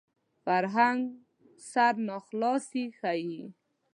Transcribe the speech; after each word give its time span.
فرهنګ 0.43 1.01
سرناخلاصي 1.71 2.83
ښيي 2.99 3.39